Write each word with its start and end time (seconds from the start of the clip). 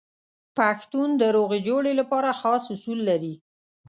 پښتون 0.57 1.09
د 1.21 1.23
روغې 1.35 1.59
جوړې 1.67 1.91
لپاره 1.99 2.37
خاص 2.41 2.63
اصول 2.75 2.99
لري. 3.09 3.33